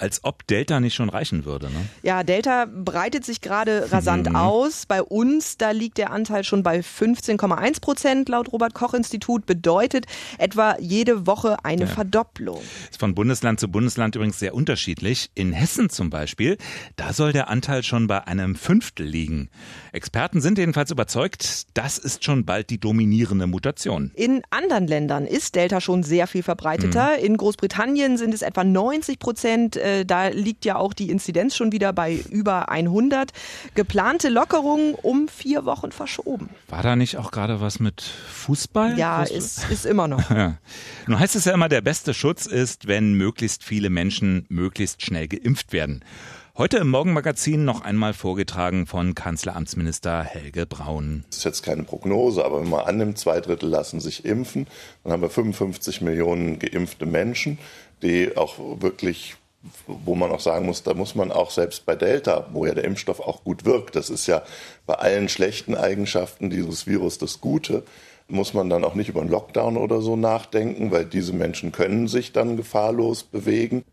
Als 0.00 0.24
ob 0.24 0.46
Delta 0.46 0.80
nicht 0.80 0.94
schon 0.94 1.10
reichen 1.10 1.44
würde. 1.44 1.66
Ne? 1.66 1.86
Ja, 2.02 2.22
Delta 2.22 2.64
breitet 2.64 3.26
sich 3.26 3.42
gerade 3.42 3.92
rasant 3.92 4.30
mhm. 4.30 4.36
aus. 4.36 4.86
Bei 4.86 5.02
uns, 5.02 5.58
da 5.58 5.72
liegt 5.72 5.98
der 5.98 6.10
Anteil 6.10 6.42
schon 6.42 6.62
bei 6.62 6.80
15,1 6.80 7.82
Prozent 7.82 8.28
laut 8.30 8.50
Robert 8.50 8.72
Koch 8.72 8.94
Institut. 8.94 9.44
Bedeutet 9.44 10.06
etwa 10.38 10.76
jede 10.80 11.26
Woche 11.26 11.58
eine 11.64 11.82
ja. 11.82 11.86
Verdopplung. 11.86 12.62
Ist 12.90 12.98
von 12.98 13.14
Bundesland 13.14 13.60
zu 13.60 13.68
Bundesland 13.68 14.16
übrigens 14.16 14.38
sehr 14.38 14.54
unterschiedlich. 14.54 15.30
In 15.34 15.52
Hessen 15.52 15.90
zum 15.90 16.08
Beispiel, 16.08 16.56
da 16.96 17.12
soll 17.12 17.34
der 17.34 17.50
Anteil 17.50 17.82
schon 17.82 18.06
bei 18.06 18.26
einem 18.26 18.54
Fünftel 18.54 19.06
liegen. 19.06 19.50
Experten 19.92 20.40
sind 20.40 20.56
jedenfalls 20.56 20.90
überzeugt, 20.90 21.66
das 21.74 21.98
ist 21.98 22.24
schon 22.24 22.46
bald 22.46 22.70
die 22.70 22.80
dominierende 22.80 23.46
Mutation. 23.46 24.12
In 24.14 24.42
anderen 24.48 24.86
Ländern 24.86 25.26
ist 25.26 25.54
Delta 25.56 25.80
schon 25.82 26.02
sehr 26.02 26.26
viel 26.26 26.42
verbreiteter. 26.42 27.18
Mhm. 27.18 27.24
In 27.24 27.36
Großbritannien 27.36 28.16
sind 28.16 28.32
es 28.32 28.42
etwa 28.42 28.64
90 28.64 29.18
Prozent 29.18 29.76
äh, 29.90 30.04
da 30.04 30.28
liegt 30.28 30.64
ja 30.64 30.76
auch 30.76 30.92
die 30.92 31.10
Inzidenz 31.10 31.56
schon 31.56 31.72
wieder 31.72 31.92
bei 31.92 32.16
über 32.30 32.70
100. 32.70 33.32
Geplante 33.74 34.28
Lockerungen 34.28 34.94
um 34.94 35.28
vier 35.28 35.64
Wochen 35.64 35.92
verschoben. 35.92 36.50
War 36.68 36.82
da 36.82 36.96
nicht 36.96 37.16
auch 37.16 37.30
gerade 37.30 37.60
was 37.60 37.80
mit 37.80 38.02
Fußball? 38.02 38.98
Ja, 38.98 39.22
ist, 39.22 39.70
ist 39.70 39.86
immer 39.86 40.08
noch. 40.08 40.30
Ja. 40.40 40.56
Nun 41.06 41.18
heißt 41.18 41.34
es 41.34 41.44
ja 41.44 41.52
immer, 41.52 41.68
der 41.68 41.80
beste 41.80 42.14
Schutz 42.14 42.46
ist, 42.46 42.86
wenn 42.86 43.14
möglichst 43.14 43.64
viele 43.64 43.90
Menschen 43.90 44.46
möglichst 44.48 45.02
schnell 45.02 45.28
geimpft 45.28 45.72
werden. 45.72 46.02
Heute 46.56 46.76
im 46.76 46.90
Morgenmagazin 46.90 47.64
noch 47.64 47.82
einmal 47.82 48.12
vorgetragen 48.12 48.86
von 48.86 49.14
Kanzleramtsminister 49.14 50.22
Helge 50.22 50.66
Braun. 50.66 51.24
Das 51.28 51.38
ist 51.38 51.44
jetzt 51.44 51.62
keine 51.62 51.84
Prognose, 51.84 52.44
aber 52.44 52.60
wenn 52.60 52.68
man 52.68 52.84
annimmt, 52.84 53.18
zwei 53.18 53.40
Drittel 53.40 53.68
lassen 53.70 53.98
sich 53.98 54.24
impfen, 54.24 54.66
dann 55.02 55.12
haben 55.12 55.22
wir 55.22 55.30
55 55.30 56.02
Millionen 56.02 56.58
geimpfte 56.58 57.06
Menschen, 57.06 57.58
die 58.02 58.36
auch 58.36 58.58
wirklich 58.80 59.36
wo 59.86 60.14
man 60.14 60.30
auch 60.30 60.40
sagen 60.40 60.66
muss, 60.66 60.82
da 60.82 60.94
muss 60.94 61.14
man 61.14 61.30
auch 61.30 61.50
selbst 61.50 61.84
bei 61.84 61.94
Delta, 61.94 62.46
wo 62.52 62.64
ja 62.64 62.74
der 62.74 62.84
Impfstoff 62.84 63.20
auch 63.20 63.44
gut 63.44 63.64
wirkt, 63.64 63.94
das 63.94 64.08
ist 64.08 64.26
ja 64.26 64.42
bei 64.86 64.94
allen 64.94 65.28
schlechten 65.28 65.74
Eigenschaften 65.74 66.48
dieses 66.48 66.86
Virus 66.86 67.18
das 67.18 67.40
Gute, 67.40 67.82
muss 68.30 68.54
man 68.54 68.70
dann 68.70 68.84
auch 68.84 68.94
nicht 68.94 69.08
über 69.08 69.20
einen 69.20 69.30
Lockdown 69.30 69.76
oder 69.76 70.00
so 70.00 70.16
nachdenken, 70.16 70.90
weil 70.90 71.04
diese 71.04 71.32
Menschen 71.32 71.72
können 71.72 72.08
sich 72.08 72.32
dann 72.32 72.56
gefahrlos 72.56 73.22
bewegen. 73.22 73.84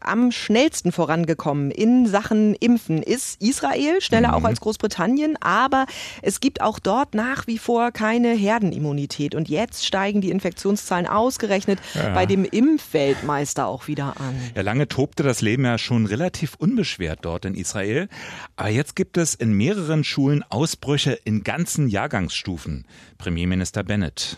Am 0.00 0.32
schnellsten 0.32 0.92
vorangekommen 0.92 1.70
in 1.70 2.06
Sachen 2.06 2.54
Impfen 2.54 3.02
ist 3.02 3.40
Israel, 3.40 4.00
schneller 4.00 4.28
mhm. 4.28 4.34
auch 4.34 4.44
als 4.44 4.60
Großbritannien, 4.60 5.36
aber 5.40 5.86
es 6.22 6.40
gibt 6.40 6.60
auch 6.60 6.78
dort 6.78 7.14
nach 7.14 7.46
wie 7.46 7.58
vor 7.58 7.92
keine 7.92 8.34
Herdenimmunität. 8.34 9.34
Und 9.34 9.48
jetzt 9.48 9.86
steigen 9.86 10.20
die 10.20 10.30
Infektionszahlen 10.30 11.06
ausgerechnet 11.06 11.78
ja. 11.94 12.12
bei 12.14 12.26
dem 12.26 12.44
Impfweltmeister 12.44 13.66
auch 13.66 13.86
wieder 13.86 14.20
an. 14.20 14.34
Ja, 14.54 14.62
lange 14.62 14.88
tobte 14.88 15.22
das 15.22 15.40
Leben 15.40 15.64
ja 15.64 15.78
schon 15.78 16.06
relativ 16.06 16.54
unbeschwert 16.58 17.20
dort 17.22 17.44
in 17.44 17.54
Israel. 17.54 18.08
Aber 18.56 18.70
jetzt 18.70 18.96
gibt 18.96 19.16
es 19.16 19.34
in 19.34 19.52
mehreren 19.52 20.04
Schulen 20.04 20.42
Ausbrüche 20.48 21.12
in 21.24 21.44
ganzen 21.44 21.88
Jahrgangsstufen. 21.88 22.86
Premierminister 23.18 23.83
Bennett. 23.84 24.36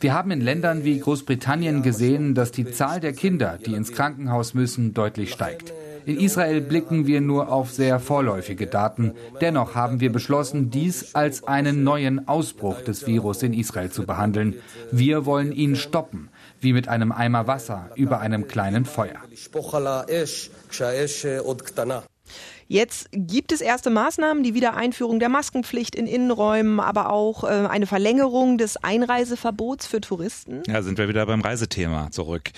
Wir 0.00 0.14
haben 0.14 0.30
in 0.30 0.40
Ländern 0.40 0.84
wie 0.84 0.98
Großbritannien 0.98 1.82
gesehen, 1.82 2.34
dass 2.34 2.52
die 2.52 2.70
Zahl 2.70 3.00
der 3.00 3.12
Kinder, 3.12 3.58
die 3.64 3.74
ins 3.74 3.92
Krankenhaus 3.92 4.54
müssen, 4.54 4.94
deutlich 4.94 5.32
steigt. 5.32 5.72
In 6.08 6.18
Israel 6.18 6.62
blicken 6.62 7.06
wir 7.06 7.20
nur 7.20 7.52
auf 7.52 7.70
sehr 7.70 8.00
vorläufige 8.00 8.66
Daten. 8.66 9.12
Dennoch 9.42 9.74
haben 9.74 10.00
wir 10.00 10.10
beschlossen, 10.10 10.70
dies 10.70 11.14
als 11.14 11.46
einen 11.46 11.84
neuen 11.84 12.28
Ausbruch 12.28 12.80
des 12.80 13.06
Virus 13.06 13.42
in 13.42 13.52
Israel 13.52 13.90
zu 13.90 14.06
behandeln. 14.06 14.54
Wir 14.90 15.26
wollen 15.26 15.52
ihn 15.52 15.76
stoppen, 15.76 16.30
wie 16.60 16.72
mit 16.72 16.88
einem 16.88 17.12
Eimer 17.12 17.46
Wasser 17.46 17.90
über 17.94 18.20
einem 18.20 18.48
kleinen 18.48 18.86
Feuer. 18.86 19.20
Jetzt 22.70 23.08
gibt 23.12 23.50
es 23.50 23.62
erste 23.62 23.88
Maßnahmen, 23.88 24.42
die 24.42 24.52
Wiedereinführung 24.52 25.18
der 25.18 25.30
Maskenpflicht 25.30 25.94
in 25.94 26.06
Innenräumen, 26.06 26.80
aber 26.80 27.10
auch 27.10 27.44
äh, 27.44 27.46
eine 27.46 27.86
Verlängerung 27.86 28.58
des 28.58 28.76
Einreiseverbots 28.76 29.86
für 29.86 30.02
Touristen. 30.02 30.62
Ja, 30.66 30.82
sind 30.82 30.98
wir 30.98 31.08
wieder 31.08 31.24
beim 31.24 31.40
Reisethema 31.40 32.10
zurück. 32.10 32.50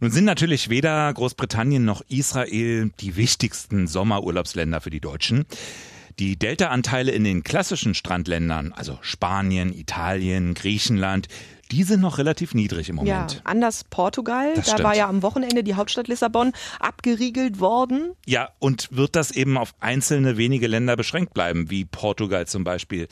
Nun 0.00 0.10
sind 0.10 0.24
natürlich 0.24 0.68
weder 0.68 1.12
Großbritannien 1.14 1.84
noch 1.84 2.02
Israel 2.08 2.90
die 3.00 3.14
wichtigsten 3.14 3.86
Sommerurlaubsländer 3.86 4.80
für 4.80 4.90
die 4.90 5.00
Deutschen. 5.00 5.46
Die 6.18 6.36
Delta-Anteile 6.36 7.12
in 7.12 7.22
den 7.22 7.44
klassischen 7.44 7.94
Strandländern, 7.94 8.72
also 8.72 8.98
Spanien, 9.00 9.72
Italien, 9.72 10.54
Griechenland, 10.54 11.28
die 11.72 11.82
sind 11.82 12.00
noch 12.00 12.18
relativ 12.18 12.54
niedrig 12.54 12.88
im 12.88 12.96
Moment. 12.96 13.34
Ja, 13.34 13.40
anders 13.44 13.84
Portugal. 13.84 14.54
Das 14.54 14.66
da 14.66 14.72
stimmt. 14.72 14.84
war 14.84 14.96
ja 14.96 15.08
am 15.08 15.22
Wochenende 15.22 15.64
die 15.64 15.74
Hauptstadt 15.74 16.08
Lissabon 16.08 16.52
abgeriegelt 16.80 17.60
worden. 17.60 18.12
Ja, 18.26 18.50
und 18.58 18.88
wird 18.90 19.16
das 19.16 19.30
eben 19.30 19.56
auf 19.58 19.74
einzelne 19.80 20.36
wenige 20.36 20.66
Länder 20.66 20.96
beschränkt 20.96 21.34
bleiben, 21.34 21.70
wie 21.70 21.84
Portugal 21.84 22.46
zum 22.46 22.64
Beispiel? 22.64 23.08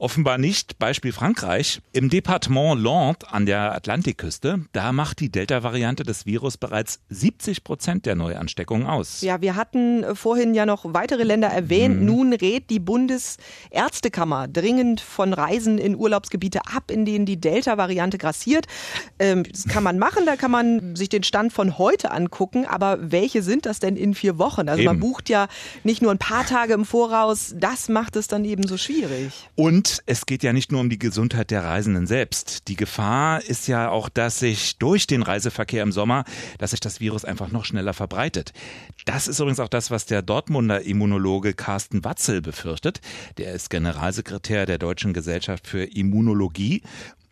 Offenbar 0.00 0.38
nicht. 0.38 0.78
Beispiel 0.78 1.12
Frankreich. 1.12 1.80
Im 1.92 2.08
Departement 2.08 2.80
Landes 2.80 3.28
an 3.28 3.46
der 3.46 3.74
Atlantikküste, 3.74 4.64
da 4.72 4.92
macht 4.92 5.18
die 5.18 5.28
Delta-Variante 5.28 6.04
des 6.04 6.24
Virus 6.24 6.56
bereits 6.56 7.00
70 7.08 7.64
Prozent 7.64 8.06
der 8.06 8.14
Neuansteckungen 8.14 8.86
aus. 8.86 9.22
Ja, 9.22 9.40
wir 9.40 9.56
hatten 9.56 10.04
äh, 10.04 10.14
vorhin 10.14 10.54
ja 10.54 10.66
noch 10.66 10.84
weitere 10.94 11.24
Länder 11.24 11.48
erwähnt. 11.48 12.00
Mhm. 12.00 12.06
Nun 12.06 12.32
rät 12.32 12.70
die 12.70 12.78
Bundesärztekammer 12.78 14.46
dringend 14.46 15.00
von 15.00 15.32
Reisen 15.32 15.78
in 15.78 15.96
Urlaubsgebiete 15.96 16.60
ab, 16.72 16.92
in 16.92 17.04
denen 17.04 17.26
die 17.26 17.40
Delta-Variante 17.40 18.18
grassiert. 18.18 18.66
Ähm, 19.18 19.42
das 19.42 19.64
kann 19.64 19.82
man 19.82 19.98
machen, 19.98 20.26
da 20.26 20.36
kann 20.36 20.52
man 20.52 20.94
sich 20.94 21.08
den 21.08 21.24
Stand 21.24 21.52
von 21.52 21.76
heute 21.76 22.12
angucken. 22.12 22.66
Aber 22.66 22.98
welche 23.00 23.42
sind 23.42 23.66
das 23.66 23.80
denn 23.80 23.96
in 23.96 24.14
vier 24.14 24.38
Wochen? 24.38 24.68
Also 24.68 24.84
man 24.84 24.96
Eben. 24.96 25.00
bucht 25.00 25.28
ja 25.28 25.48
nicht 25.82 26.02
nur 26.02 26.12
ein 26.12 26.18
paar 26.18 26.46
Tage 26.46 26.74
im 26.74 26.84
Voraus. 26.84 27.54
Das 27.56 27.88
macht 27.88 28.14
es 28.14 28.28
dann 28.28 28.44
eben 28.44 28.64
so 28.66 28.76
schwierig. 28.76 29.48
Und 29.56 29.87
es 30.06 30.26
geht 30.26 30.42
ja 30.42 30.52
nicht 30.52 30.72
nur 30.72 30.80
um 30.80 30.90
die 30.90 30.98
Gesundheit 30.98 31.50
der 31.50 31.64
Reisenden 31.64 32.06
selbst. 32.06 32.68
Die 32.68 32.76
Gefahr 32.76 33.42
ist 33.44 33.68
ja 33.68 33.90
auch, 33.90 34.08
dass 34.08 34.38
sich 34.38 34.78
durch 34.78 35.06
den 35.06 35.22
Reiseverkehr 35.22 35.82
im 35.82 35.92
Sommer, 35.92 36.24
dass 36.58 36.70
sich 36.70 36.80
das 36.80 37.00
Virus 37.00 37.24
einfach 37.24 37.50
noch 37.50 37.64
schneller 37.64 37.94
verbreitet. 37.94 38.52
Das 39.04 39.28
ist 39.28 39.40
übrigens 39.40 39.60
auch 39.60 39.68
das, 39.68 39.90
was 39.90 40.06
der 40.06 40.22
Dortmunder 40.22 40.82
Immunologe 40.82 41.54
Carsten 41.54 42.04
Watzel 42.04 42.40
befürchtet. 42.40 43.00
Der 43.36 43.52
ist 43.52 43.70
Generalsekretär 43.70 44.66
der 44.66 44.78
Deutschen 44.78 45.12
Gesellschaft 45.12 45.66
für 45.66 45.84
Immunologie. 45.84 46.82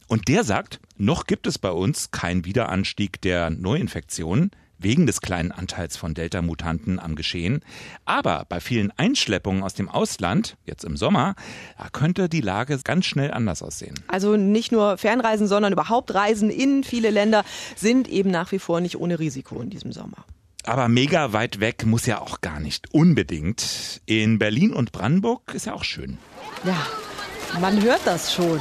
Und 0.09 0.29
der 0.29 0.45
sagt, 0.45 0.81
noch 0.97 1.27
gibt 1.27 1.47
es 1.47 1.59
bei 1.59 1.71
uns 1.71 2.11
keinen 2.11 2.45
Wiederanstieg 2.45 3.21
der 3.21 3.51
Neuinfektionen 3.51 4.51
wegen 4.79 5.07
des 5.07 5.21
kleinen 5.21 5.53
Anteils 5.53 5.97
von 5.97 6.15
Delta-Mutanten 6.15 6.99
am 6.99 7.17
Geschehen. 7.17 7.61
Aber 8.05 8.45
bei 8.49 8.61
vielen 8.61 8.91
Einschleppungen 8.97 9.63
aus 9.63 9.75
dem 9.75 9.89
Ausland, 9.89 10.57
jetzt 10.65 10.85
im 10.85 10.97
Sommer, 10.97 11.35
da 11.79 11.89
könnte 11.91 12.29
die 12.29 12.41
Lage 12.41 12.79
ganz 12.85 13.07
schnell 13.07 13.33
anders 13.33 13.63
aussehen. 13.63 13.95
Also 14.09 14.37
nicht 14.37 14.73
nur 14.73 14.99
Fernreisen, 14.99 15.47
sondern 15.47 15.73
überhaupt 15.73 16.15
Reisen 16.15 16.51
in 16.51 16.85
viele 16.85 17.11
Länder 17.11 17.45
sind 17.75 18.09
eben 18.09 18.31
nach 18.31 18.53
wie 18.53 18.59
vor 18.59 18.81
nicht 18.81 18.97
ohne 18.99 19.19
Risiko 19.19 19.61
in 19.61 19.71
diesem 19.71 19.93
Sommer. 19.93 20.25
Aber 20.65 20.89
mega 20.89 21.33
weit 21.33 21.61
weg 21.61 21.87
muss 21.87 22.07
ja 22.07 22.21
auch 22.21 22.41
gar 22.41 22.59
nicht 22.59 22.93
unbedingt. 22.93 24.01
In 24.05 24.39
Berlin 24.39 24.73
und 24.73 24.91
Brandenburg 24.91 25.55
ist 25.55 25.67
ja 25.67 25.75
auch 25.75 25.85
schön. 25.85 26.19
Ja, 26.65 26.87
man 27.61 27.81
hört 27.83 28.01
das 28.05 28.35
schon, 28.35 28.61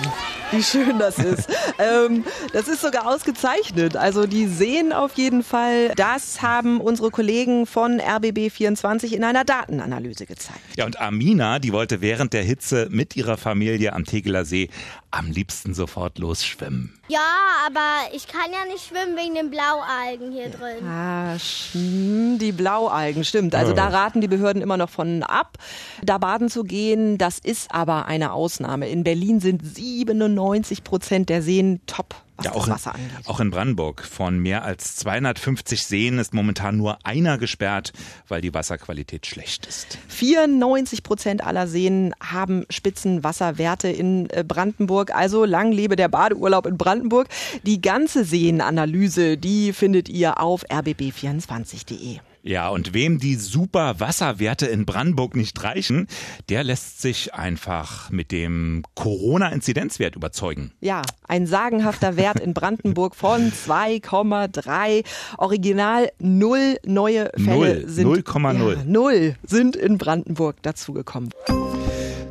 wie 0.51 0.63
schön 0.63 0.99
das 0.99 1.17
ist. 1.19 1.49
ähm, 1.79 2.23
das 2.53 2.67
ist 2.67 2.81
sogar 2.81 3.07
ausgezeichnet. 3.07 3.95
Also 3.97 4.25
die 4.25 4.47
sehen 4.47 4.93
auf 4.93 5.13
jeden 5.15 5.43
Fall, 5.43 5.89
das 5.95 6.41
haben 6.41 6.81
unsere 6.81 7.11
Kollegen 7.11 7.65
von 7.65 7.99
RBB24 7.99 9.13
in 9.13 9.23
einer 9.23 9.43
Datenanalyse 9.43 10.25
gezeigt. 10.25 10.59
Ja, 10.77 10.85
und 10.85 10.99
Amina, 10.99 11.59
die 11.59 11.73
wollte 11.73 12.01
während 12.01 12.33
der 12.33 12.43
Hitze 12.43 12.87
mit 12.91 13.15
ihrer 13.15 13.37
Familie 13.37 13.93
am 13.93 14.05
Tegeler 14.05 14.45
See 14.45 14.69
am 15.15 15.31
liebsten 15.31 15.73
sofort 15.73 16.17
losschwimmen. 16.19 16.93
Ja, 17.07 17.19
aber 17.67 18.13
ich 18.15 18.27
kann 18.27 18.51
ja 18.51 18.65
nicht 18.71 18.85
schwimmen 18.85 19.15
wegen 19.15 19.35
den 19.35 19.49
Blaualgen 19.49 20.31
hier 20.31 20.49
drin. 20.49 20.85
Ah, 20.85 21.37
die 21.73 22.51
Blaualgen, 22.51 23.23
stimmt. 23.23 23.55
Also 23.55 23.71
Oh. 23.71 23.75
da 23.75 23.87
raten 23.87 24.21
die 24.21 24.27
Behörden 24.27 24.61
immer 24.61 24.77
noch 24.77 24.89
von 24.89 25.23
ab, 25.23 25.57
da 26.03 26.17
baden 26.17 26.49
zu 26.49 26.63
gehen. 26.63 27.17
Das 27.17 27.39
ist 27.39 27.71
aber 27.73 28.05
eine 28.07 28.33
Ausnahme. 28.33 28.89
In 28.89 29.03
Berlin 29.03 29.39
sind 29.39 29.61
97 29.65 30.83
Prozent 30.83 31.29
der 31.29 31.41
Seen 31.41 31.79
top, 31.85 32.15
was 32.37 32.45
Ja, 32.45 32.51
das 32.51 32.61
auch 32.61 32.67
in, 32.67 32.73
Wasser 32.73 32.95
angeht. 32.95 33.09
auch 33.27 33.39
in 33.39 33.49
Brandenburg. 33.51 34.03
Von 34.03 34.39
mehr 34.39 34.63
als 34.63 34.95
250 34.97 35.83
Seen 35.83 36.17
ist 36.19 36.33
momentan 36.33 36.77
nur 36.77 36.97
einer 37.05 37.37
gesperrt, 37.37 37.93
weil 38.27 38.41
die 38.41 38.53
Wasserqualität 38.53 39.25
schlecht 39.25 39.65
ist. 39.65 39.97
94 40.09 41.03
Prozent 41.03 41.43
aller 41.43 41.67
Seen 41.67 42.13
haben 42.21 42.65
Spitzenwasserwerte 42.69 43.87
in 43.89 44.29
äh, 44.31 44.43
Brandenburg. 44.47 45.13
Also 45.15 45.45
lang 45.45 45.71
lebe 45.71 45.95
der 45.95 46.09
Badeurlaub 46.09 46.65
in 46.65 46.77
Brandenburg. 46.77 47.27
Die 47.63 47.81
ganze 47.81 48.25
Seenanalyse, 48.25 49.37
die 49.37 49.73
findet 49.73 50.09
ihr 50.09 50.39
auf 50.41 50.63
rbb24.de. 50.69 52.19
Ja, 52.47 52.69
und 52.69 52.93
wem 52.93 53.17
die 53.17 53.33
super 53.37 53.99
Wasserwerte 53.99 54.67
in 54.67 54.85
Brandenburg 54.85 55.35
nicht 55.35 55.63
reichen, 55.63 56.05
der 56.47 56.63
lässt 56.63 57.01
sich 57.01 57.33
einfach 57.33 58.11
mit 58.11 58.31
dem 58.31 58.83
Corona-Inzidenzwert 58.93 60.15
überzeugen. 60.15 60.71
Ja, 60.79 61.01
ein 61.27 61.47
sagenhafter 61.47 62.17
Wert 62.17 62.39
in 62.39 62.53
Brandenburg 62.53 63.15
von 63.15 63.51
2,3. 63.67 65.03
Original 65.39 66.11
null 66.19 66.77
neue 66.85 67.31
Fälle 67.35 67.79
Null. 67.79 67.83
sind 67.87 68.07
0,0. 68.27 68.75
Ja, 68.75 68.83
null 68.85 69.35
sind 69.43 69.75
in 69.75 69.97
Brandenburg 69.97 70.61
dazugekommen. 70.61 71.31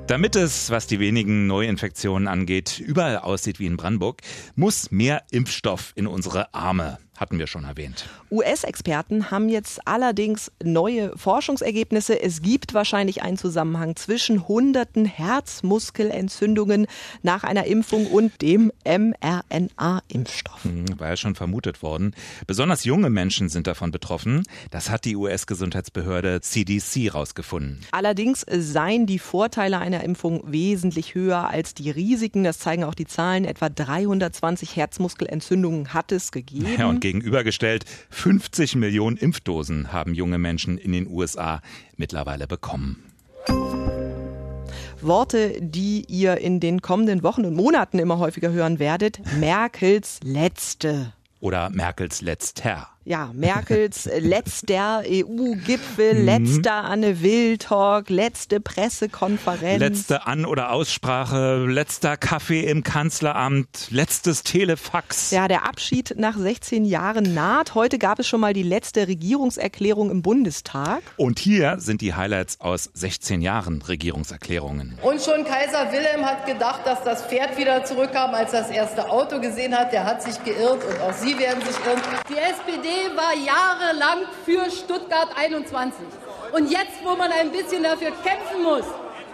Damit 0.06 0.36
es, 0.36 0.70
was 0.70 0.86
die 0.86 1.00
wenigen 1.00 1.46
Neuinfektionen 1.46 2.28
angeht, 2.28 2.78
überall 2.78 3.18
aussieht 3.18 3.58
wie 3.58 3.66
in 3.66 3.76
Brandenburg, 3.78 4.20
muss 4.54 4.90
mehr 4.90 5.22
Impfstoff 5.30 5.92
in 5.96 6.06
unsere 6.06 6.52
Arme, 6.52 6.98
hatten 7.16 7.38
wir 7.38 7.46
schon 7.46 7.64
erwähnt. 7.64 8.08
US-Experten 8.30 9.30
haben 9.30 9.48
jetzt 9.48 9.86
allerdings 9.86 10.50
neue 10.62 11.16
Forschungsergebnisse. 11.16 12.20
Es 12.20 12.42
gibt 12.42 12.74
wahrscheinlich 12.74 13.22
einen 13.22 13.38
Zusammenhang 13.38 13.96
zwischen 13.96 14.48
hunderten 14.48 15.04
Herzmuskelentzündungen 15.04 16.86
nach 17.22 17.44
einer 17.44 17.64
Impfung 17.66 18.06
und 18.06 18.42
dem 18.42 18.72
mRNA-Impfstoff. 18.84 20.64
Hm, 20.64 20.98
War 20.98 21.10
ja 21.10 21.16
schon 21.16 21.34
vermutet 21.34 21.82
worden. 21.82 22.14
Besonders 22.46 22.84
junge 22.84 23.10
Menschen 23.10 23.48
sind 23.48 23.66
davon 23.66 23.90
betroffen. 23.90 24.42
Das 24.70 24.90
hat 24.90 25.04
die 25.04 25.16
US-Gesundheitsbehörde 25.16 26.40
CDC 26.40 27.14
rausgefunden. 27.14 27.80
Allerdings 27.92 28.44
seien 28.48 29.06
die 29.06 29.18
Vorteile 29.18 29.78
einer 29.78 30.02
Impfung 30.04 30.42
wesentlich 30.46 31.14
höher 31.14 31.48
als 31.48 31.74
die 31.74 31.90
Risiken. 31.90 32.44
Das 32.44 32.58
zeigen 32.58 32.84
auch 32.84 32.94
die 32.94 33.06
Zahlen. 33.06 33.44
Etwa 33.44 33.68
320 33.68 34.76
Herzmuskelentzündungen 34.76 35.94
hat 35.94 36.12
es 36.12 36.32
gegeben. 36.32 36.66
Ja, 36.78 36.88
gegenübergestellt, 37.04 37.84
50 38.08 38.76
Millionen 38.76 39.18
Impfdosen 39.18 39.92
haben 39.92 40.14
junge 40.14 40.38
Menschen 40.38 40.78
in 40.78 40.92
den 40.92 41.06
USA 41.06 41.60
mittlerweile 41.98 42.46
bekommen. 42.46 43.04
Worte, 45.02 45.60
die 45.60 46.06
ihr 46.08 46.38
in 46.38 46.60
den 46.60 46.80
kommenden 46.80 47.22
Wochen 47.22 47.44
und 47.44 47.54
Monaten 47.54 47.98
immer 47.98 48.18
häufiger 48.18 48.50
hören 48.52 48.78
werdet. 48.78 49.20
Merkels 49.38 50.20
letzte. 50.22 51.12
Oder 51.40 51.68
Merkels 51.68 52.22
letzter. 52.22 52.93
Ja, 53.06 53.30
Merkels 53.34 54.08
letzter 54.18 55.02
EU-Gipfel, 55.06 56.14
Mhm. 56.14 56.24
letzter 56.24 56.84
Anne 56.84 57.20
Will-Talk, 57.22 58.08
letzte 58.08 58.60
Pressekonferenz. 58.60 59.78
Letzte 59.80 60.26
An- 60.26 60.46
oder 60.46 60.72
Aussprache, 60.72 61.66
letzter 61.66 62.16
Kaffee 62.16 62.60
im 62.62 62.82
Kanzleramt, 62.82 63.88
letztes 63.90 64.42
Telefax. 64.42 65.30
Ja, 65.32 65.48
der 65.48 65.66
Abschied 65.68 66.14
nach 66.16 66.36
16 66.38 66.84
Jahren 66.86 67.34
naht. 67.34 67.74
Heute 67.74 67.98
gab 67.98 68.18
es 68.20 68.26
schon 68.26 68.40
mal 68.40 68.54
die 68.54 68.62
letzte 68.62 69.06
Regierungserklärung 69.06 70.10
im 70.10 70.22
Bundestag. 70.22 71.02
Und 71.16 71.38
hier 71.38 71.76
sind 71.80 72.00
die 72.00 72.14
Highlights 72.14 72.60
aus 72.60 72.90
16 72.94 73.42
Jahren 73.42 73.82
Regierungserklärungen. 73.82 74.98
Und 75.02 75.20
schon 75.20 75.44
Kaiser 75.44 75.92
Wilhelm 75.92 76.24
hat 76.24 76.46
gedacht, 76.46 76.80
dass 76.86 77.02
das 77.04 77.22
Pferd 77.26 77.58
wieder 77.58 77.84
zurückkam, 77.84 78.34
als 78.34 78.52
er 78.54 78.62
das 78.62 78.70
erste 78.70 79.10
Auto 79.10 79.40
gesehen 79.40 79.74
hat. 79.76 79.92
Der 79.92 80.04
hat 80.04 80.22
sich 80.22 80.42
geirrt 80.44 80.82
und 80.84 81.00
auch 81.02 81.12
Sie 81.12 81.38
werden 81.38 81.60
sich 81.62 81.76
irren. 81.84 82.00
Die 82.30 82.38
SPD 82.38 82.93
war 83.14 83.34
jahrelang 83.34 84.26
für 84.44 84.70
Stuttgart 84.70 85.28
21. 85.36 86.04
Und 86.52 86.70
jetzt, 86.70 87.02
wo 87.02 87.16
man 87.16 87.30
ein 87.32 87.50
bisschen 87.50 87.82
dafür 87.82 88.12
kämpfen 88.22 88.62
muss, 88.62 88.84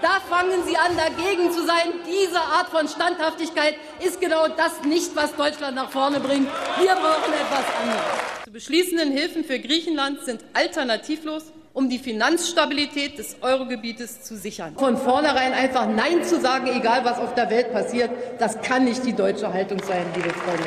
Da 0.03 0.19
fangen 0.19 0.65
Sie 0.67 0.77
an, 0.77 0.97
dagegen 0.97 1.53
zu 1.53 1.67
sein. 1.67 1.93
Diese 2.07 2.41
Art 2.41 2.71
von 2.71 2.89
Standhaftigkeit 2.89 3.75
ist 4.03 4.19
genau 4.19 4.49
das 4.49 4.83
nicht, 4.83 5.15
was 5.15 5.37
Deutschland 5.37 5.77
nach 5.77 5.91
vorne 5.91 6.21
bringt. 6.21 6.49
Wir 6.79 6.95
brauchen 6.95 7.33
etwas 7.35 7.67
anderes. 7.83 8.03
Die 8.47 8.51
beschließenden 8.51 9.13
Hilfen 9.13 9.45
für 9.45 9.59
Griechenland 9.59 10.25
sind 10.25 10.43
alternativlos 10.55 11.53
um 11.73 11.89
die 11.89 11.99
Finanzstabilität 11.99 13.19
des 13.19 13.37
Eurogebietes 13.41 14.23
zu 14.23 14.37
sichern. 14.37 14.75
Von 14.77 14.97
vornherein 14.97 15.53
einfach 15.53 15.89
Nein 15.89 16.25
zu 16.25 16.41
sagen, 16.41 16.67
egal 16.67 17.05
was 17.05 17.19
auf 17.19 17.35
der 17.35 17.51
Welt 17.51 17.73
passiert, 17.73 18.11
das 18.39 18.61
kann 18.61 18.85
nicht 18.85 19.05
die 19.07 19.13
deutsche 19.13 19.53
Haltung 19.53 19.81
sein, 19.83 20.05
liebe 20.17 20.31
Freunde. 20.31 20.65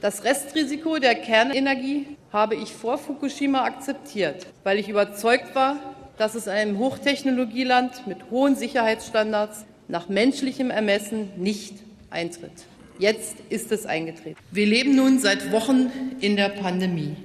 Das 0.00 0.24
Restrisiko 0.24 0.98
der 0.98 1.14
Kernenergie 1.14 2.16
habe 2.32 2.54
ich 2.54 2.72
vor 2.72 2.96
Fukushima 2.96 3.64
akzeptiert, 3.64 4.46
weil 4.64 4.78
ich 4.78 4.88
überzeugt 4.88 5.54
war, 5.54 5.76
dass 6.16 6.34
es 6.34 6.48
einem 6.48 6.78
Hochtechnologieland 6.78 8.06
mit 8.06 8.30
hohen 8.30 8.56
Sicherheitsstandards 8.56 9.66
nach 9.88 10.08
menschlichem 10.08 10.70
Ermessen 10.70 11.30
nicht 11.36 11.74
eintritt. 12.10 12.52
Jetzt 12.98 13.36
ist 13.48 13.72
es 13.72 13.86
eingetreten. 13.86 14.36
Wir 14.50 14.66
leben 14.66 14.94
nun 14.94 15.18
seit 15.18 15.52
Wochen 15.52 15.90
in 16.20 16.36
der 16.36 16.50
Pandemie. 16.50 17.16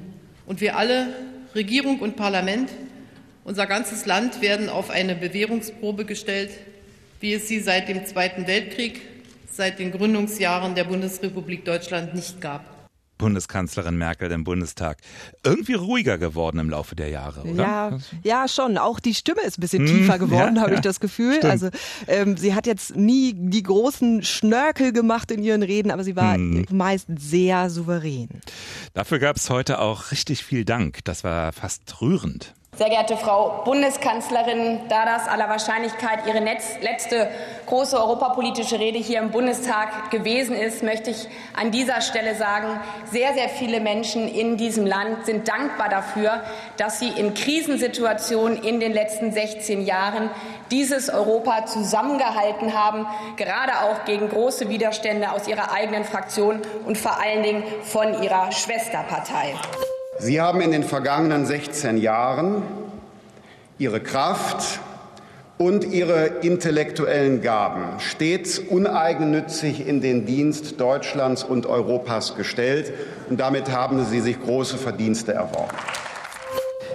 Und 0.45 0.61
wir 0.61 0.77
alle, 0.77 1.07
Regierung 1.53 1.99
und 1.99 2.15
Parlament, 2.15 2.69
unser 3.45 3.67
ganzes 3.67 4.05
Land 4.05 4.41
werden 4.41 4.67
auf 4.67 4.89
eine 4.89 5.15
Bewährungsprobe 5.15 6.03
gestellt, 6.03 6.49
wie 7.21 7.33
es 7.33 7.47
sie 7.47 7.61
seit 7.61 7.87
dem 7.87 8.05
Zweiten 8.05 8.47
Weltkrieg, 8.47 9.01
seit 9.49 9.79
den 9.79 9.91
Gründungsjahren 9.91 10.75
der 10.75 10.83
Bundesrepublik 10.83 11.63
Deutschland 11.63 12.13
nicht 12.13 12.41
gab. 12.41 12.65
Bundeskanzlerin 13.17 13.97
Merkel 13.97 14.29
im 14.31 14.43
Bundestag. 14.43 14.97
Irgendwie 15.43 15.75
ruhiger 15.75 16.17
geworden 16.17 16.59
im 16.59 16.69
Laufe 16.69 16.97
der 16.97 17.07
Jahre, 17.07 17.43
oder? 17.43 17.63
Ja, 17.63 17.97
ja 18.23 18.47
schon. 18.49 18.77
Auch 18.77 18.99
die 18.99 19.13
Stimme 19.13 19.41
ist 19.43 19.57
ein 19.57 19.61
bisschen 19.61 19.87
hm, 19.87 19.95
tiefer 19.95 20.19
geworden, 20.19 20.57
ja, 20.57 20.61
habe 20.61 20.71
ja. 20.71 20.77
ich 20.77 20.81
das 20.81 20.99
Gefühl. 20.99 21.35
Stimmt. 21.35 21.51
Also 21.51 21.69
ähm, 22.07 22.35
sie 22.35 22.53
hat 22.53 22.67
jetzt 22.67 22.97
nie 22.97 23.33
die 23.33 23.63
großen 23.63 24.21
Schnörkel 24.21 24.91
gemacht 24.91 25.31
in 25.31 25.41
ihren 25.43 25.63
Reden, 25.63 25.91
aber 25.91 26.03
sie 26.03 26.17
war 26.17 26.35
hm. 26.35 26.65
meist 26.71 27.07
sehr 27.17 27.69
souverän. 27.69 28.27
Dafür 28.93 29.19
gab 29.19 29.37
es 29.37 29.49
heute 29.49 29.79
auch 29.79 30.11
richtig 30.11 30.43
viel 30.43 30.65
Dank. 30.65 30.99
Das 31.05 31.23
war 31.23 31.53
fast 31.53 32.01
rührend. 32.01 32.53
Sehr 32.77 32.89
geehrte 32.89 33.15
Frau 33.15 33.61
Bundeskanzlerin, 33.63 34.81
da 34.89 35.05
das 35.05 35.29
aller 35.29 35.47
Wahrscheinlichkeit 35.47 36.27
Ihre 36.27 36.41
letzte 36.41 37.29
große 37.67 37.97
europapolitische 37.97 38.77
Rede 38.79 38.99
hier 38.99 39.19
im 39.19 39.31
Bundestag 39.31 40.11
gewesen 40.11 40.57
ist, 40.57 40.83
möchte 40.83 41.11
ich 41.11 41.29
an 41.53 41.71
dieser 41.71 42.01
Stelle 42.01 42.35
sagen, 42.35 42.81
sehr, 43.05 43.33
sehr 43.33 43.47
viele 43.47 43.79
Menschen 43.79 44.27
in 44.27 44.57
diesem 44.57 44.85
Land 44.85 45.25
sind 45.25 45.47
dankbar 45.47 45.87
dafür, 45.87 46.43
dass 46.75 46.99
Sie 46.99 47.07
in 47.07 47.33
Krisensituationen 47.33 48.61
in 48.61 48.81
den 48.81 48.91
letzten 48.91 49.31
16 49.31 49.85
Jahren 49.85 50.29
dieses 50.69 51.09
Europa 51.09 51.67
zusammengehalten 51.67 52.73
haben, 52.73 53.07
gerade 53.37 53.71
auch 53.83 54.03
gegen 54.03 54.27
große 54.27 54.67
Widerstände 54.67 55.31
aus 55.31 55.47
Ihrer 55.47 55.71
eigenen 55.71 56.03
Fraktion 56.03 56.61
und 56.85 56.97
vor 56.97 57.21
allen 57.21 57.41
Dingen 57.41 57.63
von 57.83 58.21
Ihrer 58.21 58.51
Schwesterpartei. 58.51 59.53
Sie 60.17 60.39
haben 60.39 60.61
in 60.61 60.71
den 60.71 60.83
vergangenen 60.83 61.45
16 61.45 61.97
Jahren 61.97 62.63
Ihre 63.77 63.99
Kraft 63.99 64.79
und 65.57 65.83
Ihre 65.83 66.25
intellektuellen 66.41 67.41
Gaben 67.41 67.99
stets 67.99 68.57
uneigennützig 68.59 69.85
in 69.85 69.99
den 69.99 70.25
Dienst 70.25 70.79
Deutschlands 70.79 71.43
und 71.43 71.65
Europas 71.65 72.35
gestellt. 72.35 72.93
Und 73.29 73.41
damit 73.41 73.71
haben 73.71 74.05
Sie 74.05 74.21
sich 74.21 74.41
große 74.41 74.77
Verdienste 74.77 75.33
erworben. 75.33 75.75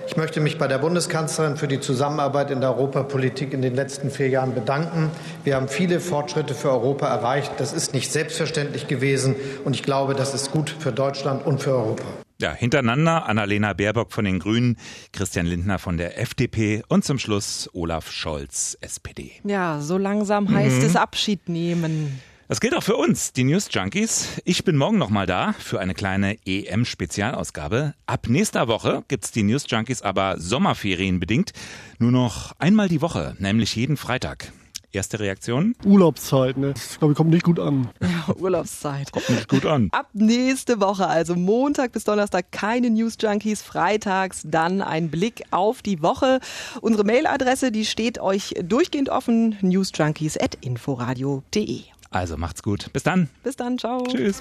Ich 0.07 0.17
möchte 0.17 0.41
mich 0.41 0.59
bei 0.59 0.67
der 0.67 0.79
Bundeskanzlerin 0.79 1.57
für 1.57 1.69
die 1.69 1.79
Zusammenarbeit 1.79 2.51
in 2.51 2.63
der 2.63 2.71
Europapolitik 2.71 3.53
in 3.53 3.61
den 3.61 3.75
letzten 3.75 4.11
vier 4.11 4.29
Jahren 4.29 4.55
bedanken. 4.55 5.11
Wir 5.45 5.57
haben 5.57 5.69
viele 5.69 6.01
Fortschritte 6.01 6.55
für 6.55 6.71
Europa 6.71 7.07
erreicht. 7.07 7.53
Das 7.59 7.75
ist 7.75 7.93
nicht 7.93 8.11
selbstverständlich 8.11 8.89
gewesen. 8.89 9.37
Und 9.65 9.77
ich 9.77 9.83
glaube, 9.83 10.15
das 10.15 10.33
ist 10.33 10.53
gut 10.53 10.71
für 10.71 10.91
Deutschland 10.91 11.45
und 11.47 11.61
für 11.61 11.73
Europa. 11.73 12.05
Ja, 12.41 12.55
hintereinander 12.55 13.27
Annalena 13.27 13.75
Baerbock 13.75 14.13
von 14.13 14.25
den 14.25 14.39
Grünen, 14.39 14.79
Christian 15.13 15.45
Lindner 15.45 15.79
von 15.79 15.99
der 15.99 16.19
FDP 16.19 16.83
und 16.89 17.05
zum 17.05 17.19
Schluss 17.19 17.69
Olaf 17.75 18.11
Scholz, 18.11 18.79
SPD. 18.81 19.33
Ja, 19.45 19.83
so 19.83 19.99
langsam 19.99 20.49
heißt 20.51 20.79
mhm. 20.79 20.87
es 20.87 20.97
Abschied 20.97 21.51
nehmen. 21.51 22.19
Das 22.49 22.61
gilt 22.61 22.75
auch 22.75 22.83
für 22.83 22.97
uns, 22.97 23.35
die 23.35 23.45
News 23.45 23.69
Junkies. 23.71 24.41
Ich 24.47 24.65
bin 24.65 24.79
morgen 24.79 24.97
nochmal 24.97 25.27
da 25.27 25.53
für 25.53 25.81
eine 25.81 25.93
kleine 25.93 26.39
EM-Spezialausgabe. 26.47 27.93
Ab 28.07 28.27
nächster 28.27 28.69
Woche 28.69 29.05
gibt's 29.09 29.33
die 29.33 29.43
News 29.43 29.67
Junkies 29.69 30.01
aber 30.01 30.41
sommerferienbedingt 30.41 31.53
nur 31.99 32.11
noch 32.11 32.53
einmal 32.59 32.89
die 32.89 33.03
Woche, 33.03 33.37
nämlich 33.39 33.77
jeden 33.77 33.99
Freitag. 33.99 34.51
Erste 34.93 35.21
Reaktion? 35.21 35.77
Urlaubszeit, 35.85 36.57
ne? 36.57 36.73
Das, 36.75 36.99
glaube 36.99 37.13
ich, 37.13 37.17
kommt 37.17 37.31
nicht 37.31 37.45
gut 37.45 37.61
an. 37.61 37.91
Ja, 38.01 38.35
Urlaubszeit. 38.35 39.13
Kommt 39.13 39.31
nicht 39.31 39.49
gut 39.49 39.65
an. 39.65 39.89
Ab 39.93 40.09
nächste 40.15 40.81
Woche, 40.81 41.07
also 41.07 41.37
Montag 41.37 41.93
bis 41.93 42.03
Donnerstag, 42.03 42.51
keine 42.51 42.91
News 42.91 43.17
Junkies. 43.21 43.63
Freitags 43.63 44.43
dann 44.45 44.83
ein 44.83 45.09
Blick 45.11 45.45
auf 45.53 45.83
die 45.83 46.03
Woche. 46.03 46.41
Unsere 46.81 47.05
Mailadresse, 47.05 47.71
die 47.71 47.85
steht 47.85 48.19
euch 48.19 48.55
durchgehend 48.65 49.11
offen. 49.11 49.57
newsjunkies.inforadio.de. 49.61 51.83
Also 52.11 52.37
macht's 52.37 52.65
gut. 52.65 52.93
Bis 52.93 53.05
dann. 53.05 53.29
Bis 53.45 53.55
dann. 53.55 53.79
Ciao. 53.79 54.03
Tschüss. 54.03 54.41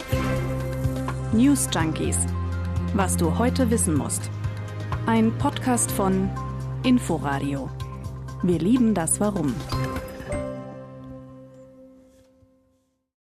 News 1.31 1.69
Junkies. 1.71 2.17
Was 2.95 3.17
du 3.17 3.37
heute 3.37 3.69
wissen 3.69 3.95
musst. 3.95 4.31
Ein 5.05 5.31
Podcast 5.37 5.91
von 5.91 6.27
Inforadio. 6.81 7.69
Wir 8.41 8.57
lieben 8.57 8.95
das 8.95 9.19
Warum. 9.19 9.53